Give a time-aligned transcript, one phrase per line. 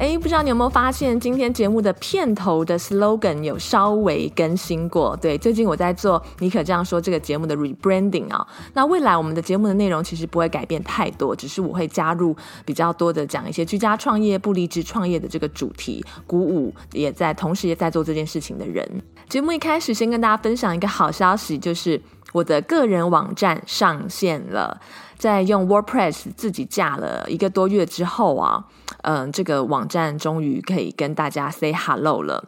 [0.00, 5.14] 哎，不知道你有没有发现，今天节目的片头的 slogan 有稍微更新过？
[5.20, 8.46] 对，最近我在做尼可这样说这个节目的 rebranding 啊。
[8.72, 19.02] 那未来我们的节目的内容其实不会改变太多，只是我会加入比较多的讲一些居家创业、不离职创业的这个主题，鼓舞也在同时也在做这件事情的人。
[19.28, 22.00] 节目一开始先跟大家分享一个好消息，就是
[22.32, 24.80] 我的个人网站上线了。
[25.20, 28.64] 在用 WordPress 自己架了一个多月之后啊，
[29.02, 32.42] 嗯，这个网站终于可以跟大家 say hello 了。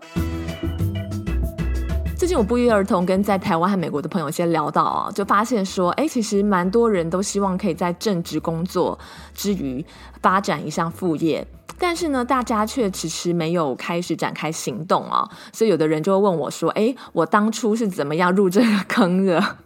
[2.16, 8.98] 最近我不约而同跟在台湾和美国的朋友先聊到啊，就发现说，哎，其实蛮多人都希望可以在正职工作
[9.34, 9.84] 之余
[10.22, 11.46] 发展一项副业，
[11.80, 15.28] 但是呢，大家却迟迟没有开始展开行动啊。
[15.52, 19.58] 所以有的人就会问我说，哎，我当初是怎么样入这个坑的？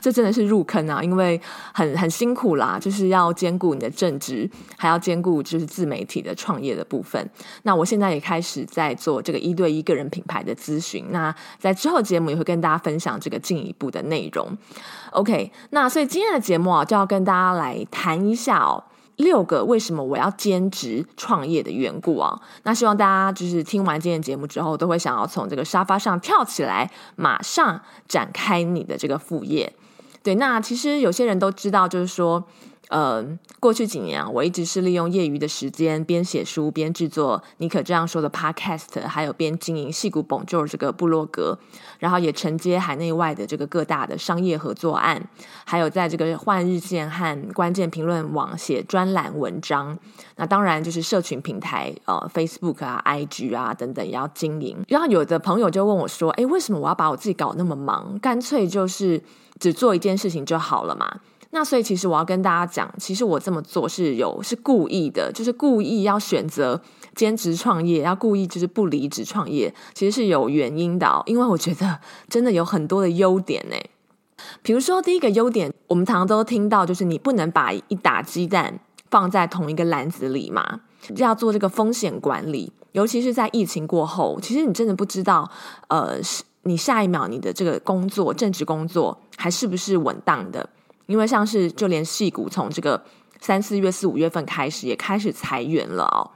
[0.00, 1.40] 这真的是入坑啊，因为
[1.72, 7.28] 很很辛苦啦，就是要兼顾你的正职，还要兼顾就是自媒体的创业的部分。
[7.62, 11.06] 那我现在也开始在做这个一对一个人品牌的咨询。
[11.10, 14.56] 那在之后节目也会跟大家分享这个进一步的内容。
[15.12, 18.84] OK，那所以今天的节目啊，就要跟大家来谈一下哦。
[19.20, 22.40] 六个为什么我要兼职创业的缘故啊？
[22.64, 29.72] 那希望大家就是听完今天节目之后，都会想要从这个沙发上跳起来，马上展开你的这个副业。
[30.22, 32.44] 对，那其实有些人都知道，就是说。
[32.90, 33.24] 呃，
[33.60, 41.56] 过去几年啊，我一直是利用业余的时间边写书边制作尼可这样说的 Podcast，还有边经营戏骨 Bonjour 这个部落格，
[42.00, 45.24] 然后也承接海内外的这个各大的商业合作案，
[45.64, 49.96] 还有在这个换日线和关键评论网写专栏文章。
[50.34, 54.76] 那当然就是社群平台，呃，Facebook 啊、IG 啊等等也要经营。
[54.88, 58.18] 然后有的朋友就问我说：“哎，为什么我要把我自己搞那么忙？
[58.18, 59.22] 干脆就是
[59.60, 61.20] 只做一件事情就好了嘛？”
[61.52, 66.80] 那所以，其实我要跟大家讲，其实我这么做是有是故意的，就是故意要选择
[67.16, 71.22] 兼职创业，要故意就是不离职创业，其实是有原因的哦。
[71.26, 73.76] 因为我觉得真的有很多的优点呢。
[74.62, 78.78] 比如说，第一个优点，我们常常都听到，就是你不能把一打鸡蛋
[79.10, 80.80] 放在同一个篮子里嘛，
[81.16, 85.50] 要做这个风险管理，尤其是在疫情过后，其实你真的不知道，
[85.88, 90.70] 呃，是你下一秒你的这个工作正职工作还是不是稳当的。
[91.10, 93.02] 因为像是就连戏骨从这个
[93.40, 96.30] 三四月四五月份开始也开始裁员了哦，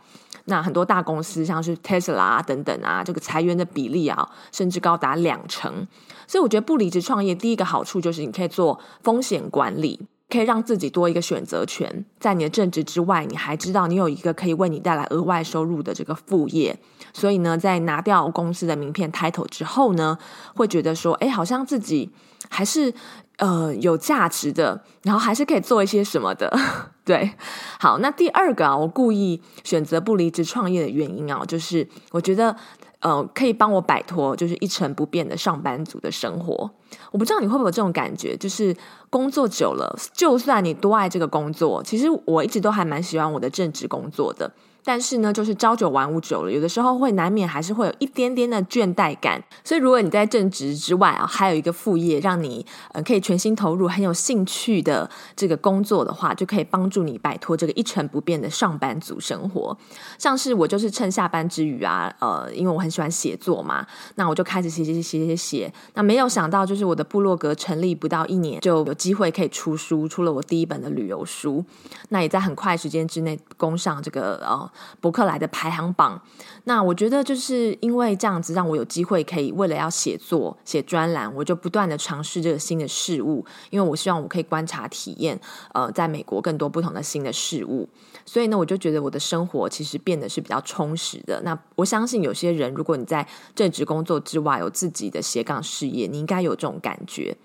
[0.46, 5.86] 那很多大公司像是 Tesla 等等啊，这个裁员的比例啊甚至高达两成，
[6.26, 10.00] 所以我觉得不离职创业第一个好处就是你可以做风险管理，
[10.34, 16.76] 可以让自己多一个选择权，在你的正职之外，你还知道你有一个可以为你带来额外收入的这个副业，
[17.12, 20.18] 所以呢，在拿掉公司的名片 title 之后呢，
[20.56, 22.10] 会觉得说，哎，好像自己
[22.50, 22.92] 还是。
[23.38, 26.56] 呃，有价值的，然后还是可以做一些什么的，
[27.04, 27.32] 对。
[27.80, 32.54] 好，那第二个啊，我故意选择不离职创业的原因啊，就是我觉得
[33.00, 36.70] 呃，可以帮我摆脱就是一成不变的上班族的生活。
[37.10, 38.76] 我不知道你会不会有这种感觉，就是
[39.10, 44.50] 工作久了，就算你多爱这个工作，其实我一直都还蛮喜欢我的正职工作的。
[44.86, 49.42] 但是呢，就是朝九晚五久了，有的时候会难免还是会有一点点的倦怠感。
[49.64, 59.74] 所以，如果你在正职之外啊，还有一个副业，让你呃可以全心投入、很有兴趣的这个工作的话，就可以帮助你摆脱这个一成不变的上班族生活。
[60.18, 63.86] 像是我就是趁下班之余啊，呃，因为我很喜欢写作嘛，
[64.16, 65.72] 那我就开始写写写写写写。
[65.94, 71.64] 那没有想到，就是我的部落格成立不到一年，就有机会可以出书，出了我第一本的旅游书。
[72.10, 74.70] 那也在很快时间之内攻上这个呃。
[75.00, 76.20] 博客来的排行榜，
[76.64, 85.38] 那我觉得就是因为这样子，让我有机会可以为了要写作、写专栏，我就不断的尝试这个新的事物，因为我希望我可以观察、体验，
[85.72, 87.88] 呃，在美国更多不同的新的事物。
[88.24, 91.42] 所以呢，我就觉得我的生活其实变得是比较充实的。
[91.42, 97.36] 那我相信有些人，如果你在正职工作之外有自己的斜杠事业，你应该有种感觉。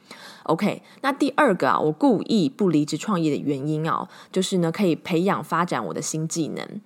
[0.43, 6.81] OK，那第二个啊，我故意不离职创业的原因啊，就是呢，可以培养发展我的新技能。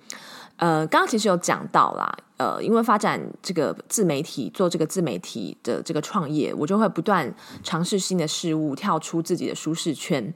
[0.57, 7.33] 呃，刚刚其实有讲到啦，呃，因为发展这个自媒体，做这个自媒体的这个创业，我就会不断
[7.63, 10.33] 尝试新的事物，跳出自己的舒适圈。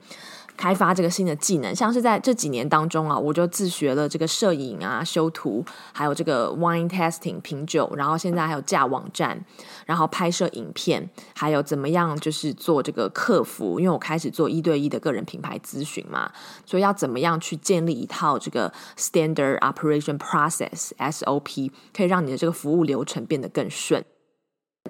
[0.57, 5.63] 开发这个新的技能，像是在这几年当中啊，我就自学了这个摄影啊、修图，
[5.94, 9.39] 还有这个 wine testing 品酒，然后现在还有架网站，
[9.86, 16.31] 然后拍摄影片，还有怎么样就是做这个客服，因为我开始做一对一的个人品牌咨询嘛，
[16.65, 24.04] 所以要怎么样去建立一套这个 standard operation process SOP，可以让你的这个服务流程变得更顺。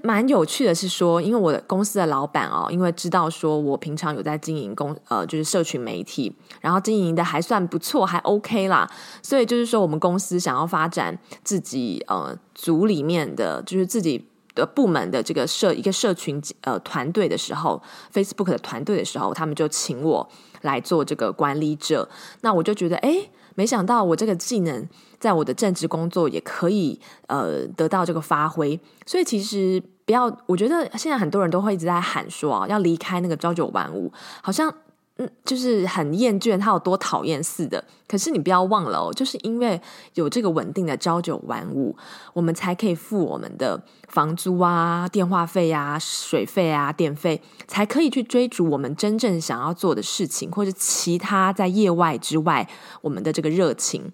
[0.03, 8.89] 蛮有趣的是说，因为我的公司的老板哦，因为知道说我平常有在经营公呃，就是社群媒体，然后经营的还算不错，还 OK 啦，
[9.21, 17.81] 所以就是说我们公司想要发展自己呃组里面的，就是自己的部门的这个社一个社群呃团队的时候
[18.13, 20.27] ，Facebook 的团队的时候，他们就请我
[20.61, 22.09] 来做这个管理者，
[22.41, 24.87] 那我就觉得哎，没想到我这个技能。
[25.19, 34.13] 在我的正职工作也可以呃得到这个发挥，所以其实不要，我觉得现在很多人都会一直在喊说啊，要离开那个朝九晚五，
[34.43, 34.71] 好像。
[35.19, 37.83] 嗯，就是很厌倦他有多讨厌似的。
[38.07, 39.81] 可是你不要忘了哦，就是因为
[40.13, 41.95] 有这个稳定的朝九晚五，
[42.33, 52.69] 我们才可以付我们的房租啊、电话费啊、水费啊、电费，才可以去追逐我们真正想要做的事情，或者其他在业外之外
[53.01, 54.11] 我们的这个热情。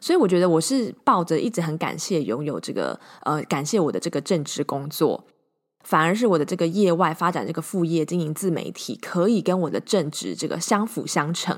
[0.00, 5.24] 所以我觉得我是抱着一直很感谢拥有这个呃，感谢我的这个正职工作。
[5.84, 11.56] 反而是我的这个业外发展这个副业经营自媒体，可以跟我的正职这个相辅相成。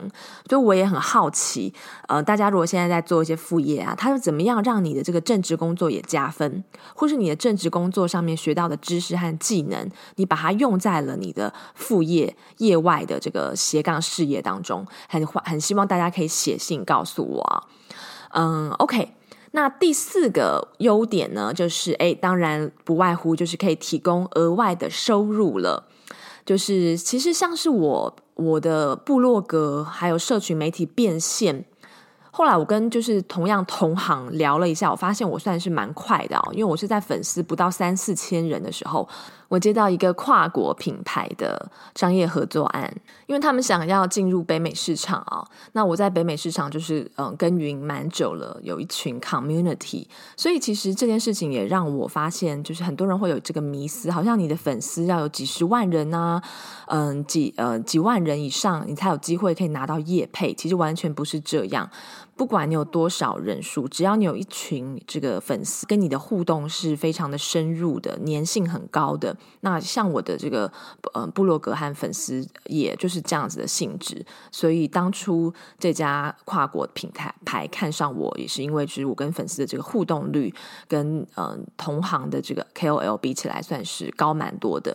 [0.49, 1.73] 所以我也很好奇，
[2.09, 6.63] 呃，大家如果现在在做一些副业啊，它是怎么样让你的这个正职工作也加分，
[6.95, 17.65] 或是你的正职工作上面学到的知识和技能，你把它用在了你的副业业外的这个斜杠事业当中，很很希望大家可以写信告诉我。
[18.33, 19.13] 嗯，OK。
[19.57, 25.87] 那第四个优点呢，就是诶，当然不外乎就是可以提供额外的收入了。
[26.45, 31.65] 就是其实像是我我的部落格还有社群媒体变现。
[32.31, 39.09] 后来我跟就是同样同行聊了一下，我发现我算是蛮快的哦，因为我是在粉丝不到三四千人的时候，
[39.49, 42.93] 我接到一个跨国品牌的商业合作案，
[43.27, 45.47] 因为他们想要进入北美市场啊。
[45.73, 50.07] 那我在北美市场就是嗯耕耘蛮久了，有一群 community，
[50.37, 56.43] 所以其实这件事情也让我发现，就是很多人会有这个迷思，好像你的粉丝要有几十万人啊，
[56.87, 61.89] 嗯几呃几万人以上，你才有机会可以拿到业配，其实完全不是这样。
[62.37, 69.35] 不管你有多少人数，只要你有一群这个粉丝，跟你的互动是非常的深入的，粘性很高的。
[69.61, 70.71] 那像我的这个
[71.15, 74.25] 呃部落格和粉丝，也就是这样子的性质。
[74.53, 80.53] 所以当初这家跨国平台牌看上我，也是因为就是我跟粉丝的这个互动率，
[80.87, 84.95] 跟嗯、同行的这个 KOL 比起来，算是高蛮多的。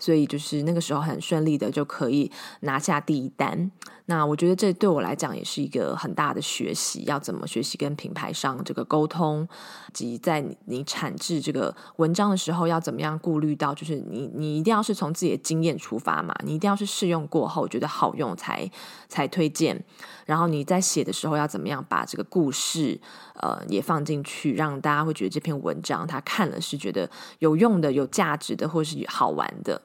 [0.00, 3.70] 所以就是那个时候很顺利的就可以拿下第一单。
[4.06, 9.46] 那我觉得这对我来讲也是一个很大的学习，要怎么学习跟品牌商这个沟通，
[9.92, 18.68] 及在你你产制这个文章的时候要怎么样顾虑到，就是你你一定要是从自己的经验出发嘛，你一定要是试用过后觉得好用才
[19.08, 19.80] 才推荐。
[20.26, 23.00] 然后你在写的时候要怎么样把这个故事
[23.34, 29.80] 呃也放进去，让大家会觉得这篇文章他看了是觉得有用的、有价值的，或是好玩的。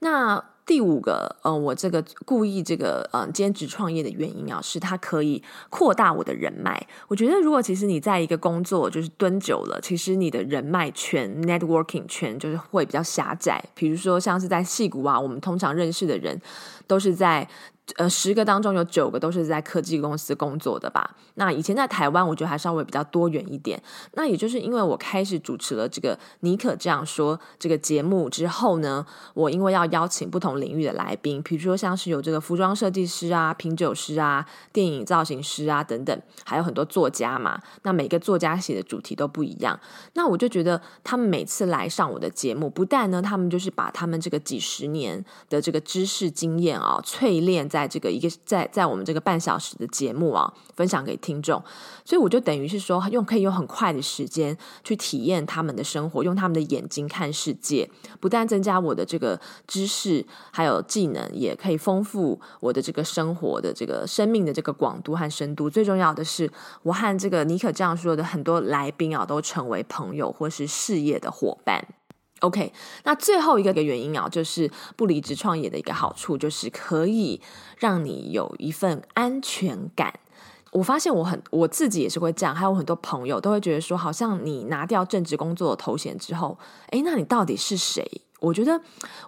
[0.00, 5.40] 那第五个，嗯，我这个故意这个嗯兼职创业的原因啊，是它可以
[5.70, 6.84] 扩大我的人脉。
[7.06, 13.64] 我觉得，如果其实你在一个工作就是蹲久了，其实你的人脉圈 （networking 圈）就是会比较狭窄。
[13.74, 16.40] 比如说，像是在戏谷啊，我们通常认识的人
[16.88, 17.48] 都是在
[17.94, 21.14] 呃，十个当中有九个都是在科技公司工作的吧。
[21.34, 23.80] 那以前在台湾，我觉得还稍微比较多元一点。
[24.14, 37.60] 那也就是因为我开始主持了这个尼可这样说这个节目之后呢，我因为要邀请不同领域的来宾，比如说像是有这个服装设计师啊、品酒师啊、电影造型师啊等等，还有很多作家嘛。
[37.82, 39.78] 那每个作家写的主题都不一样。
[40.14, 51.62] 那我就觉得他们每次来上我的节目，不但呢，他们就是把他们这个几十年的这个知识经验啊淬炼在在这个一个在在我们这个半小时的节目啊，分享给听众，
[52.06, 57.86] 所以我就等于是说，用可以用很快的时间去体验他们的生活，用他们的眼睛看世界，
[58.18, 65.68] 不但增加我的这个知识还有技能，也可以丰富我的这个生活的这个生命的这个广度和深度。
[65.68, 66.50] 最重要的是，
[66.82, 71.84] 我和这个尼可这样说的很多来宾啊，都成为朋友或是事业的伙伴。
[72.40, 72.72] OK，
[73.04, 77.40] 那最后一个个原因啊，就是不离职创业的一个好处，就是可以
[77.78, 80.20] 让你有一份安全感。
[80.72, 86.58] 我发现我很我自己也是会这样，还有很多朋友都会觉得说，好像你拿掉正职工作的头衔之后，
[86.90, 88.06] 诶，那你到底是谁？
[88.40, 88.78] 我觉得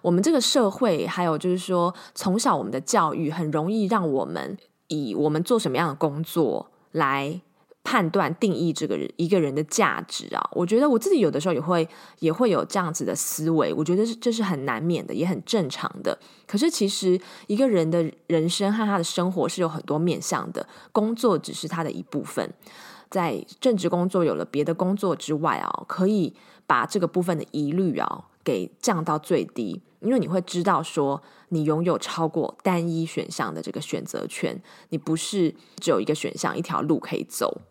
[0.03, 4.55] 我们这个社会，还有就是说，从小我们的教育，很容易让我们
[4.87, 7.41] 以我们做什么样的工作来。
[7.83, 11.87] 判断定义这个人一个人的价值啊，我觉得我自己有的时候也会
[12.19, 16.17] 也会有这样子的思维，我觉得这是很难免的，也很正常的。
[16.45, 22.53] 可是其实一个人的人生和他的生活是有很多面向的，工作只是他的一部分。
[23.09, 26.35] 在正职工作有了别的工作之外啊，可以
[26.67, 37.61] 把这个部分的疑虑啊给降到最低，因为你会知道说你拥有超过单一选项的这个选择权，你不是只有一个选项一条路可以走。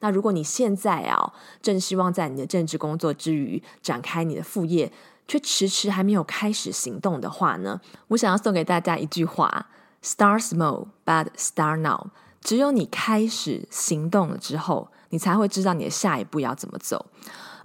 [0.00, 1.32] 那如果你现在啊，
[1.62, 4.92] 正希望在你的政治工作之余展开你的副业，
[5.26, 7.80] 却迟迟还没有开始行动的话呢？
[8.08, 9.70] 我想要送给大家一句话
[10.02, 12.08] ：Start small, but start now。
[12.40, 17.06] 只有你开始行动了之后，你才会知道你的下一步要怎么走。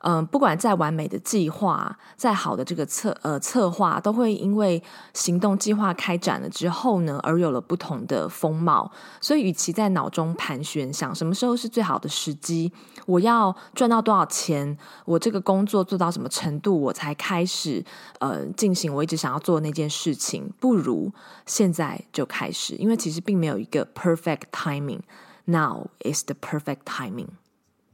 [0.04, 4.84] 嗯，不管再完美的计划，再好的这个策呃策划，都会因为
[5.14, 8.92] 行动计划开展了之后呢，而有了不同的风貌。
[9.22, 12.70] 所以，与其在脑中盘旋，想什么时候是最好的时机，
[13.06, 17.82] 我要赚到多少钱，我这个工作做到什么程度，我才开始
[18.20, 21.10] 呃进行我一直想要做的那件事情，不如
[21.46, 25.00] 现在就开始，因为其实并没有一个 perfect timing。
[25.46, 27.28] Now is the perfect timing。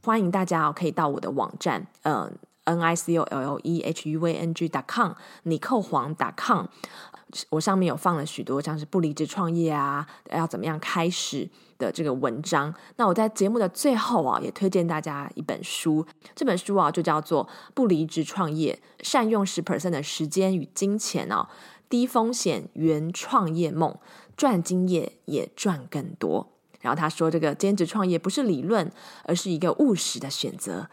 [0.02, 2.32] 欢迎大家哦，可以到我的网站，嗯
[2.64, 6.64] ，n i c o l l e h u a n g dot com，尼克黄 dot com，
[7.50, 12.74] 我上面有放了许多像是不离职创业啊，要怎么样开始的这个文章。
[12.96, 21.46] 那我在节目的最后啊，也推荐大家一本书，这本书啊就叫做《不离职创业：善用十 percent 的时间与金钱哦，
[21.90, 23.94] 低风险圆创业梦，
[24.34, 26.44] 赚经验也赚更多》。
[26.80, 28.90] 然后他说：“这个兼职创业不是理论，
[29.24, 30.88] 而是一个务实的选择。”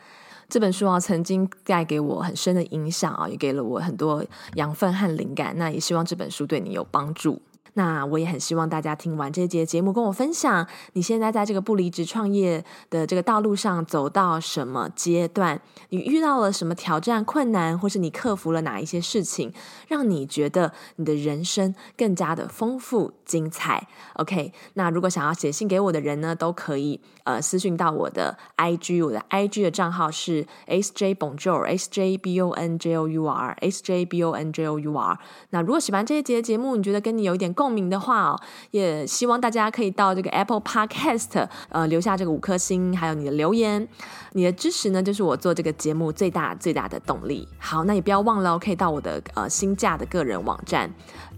[0.50, 4.24] 这本书啊，曾经带给我很深的影响啊，也给了我很多
[4.56, 5.58] 养分和灵感。
[5.58, 7.41] 那也希望这本书对你有帮助。
[7.77, 19.53] 那我也很希望大家听完这一节节目，跟我分享你现在在这个不离职创业的这个道路上走到什么阶段，你遇到了什么挑战、困难，或是你克服了哪一些事情，
[19.88, 23.88] 让你觉得你的人生更加的丰富精彩。
[24.15, 34.51] OK，那如果想要写信给我的人呢，都可以呃私信到我的 IG，我的 IG 的账号是 SJ Bonjour，SJ B O N J O U R，SJ B O N
[34.51, 35.19] J O U R。
[35.51, 38.39] 那如果喜欢这一节节目，你觉得跟你有一点共共鸣的话哦，
[38.71, 43.86] 也希望大家可以到这个 Apple Podcast，呃，留下这个五颗星，还有你的留言，
[44.31, 47.45] 你的支持呢，就是我做这个节目最大最大的动力。
[47.59, 50.89] 好，那也不要忘了，可以到我的呃新架的个人网站，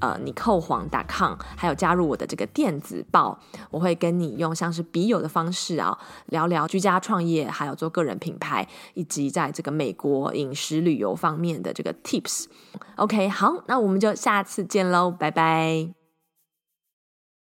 [0.01, 3.39] 呃，尼克黄 .com，还有加入我的这个电子报，
[3.71, 12.45] 我会跟你用像是笔友的方式啊，聊聊居家创业，还有做个人品牌，以及在这个美国饮食旅游方面的这个 tips。
[12.97, 15.89] OK，好，那我们就下次见喽，拜拜。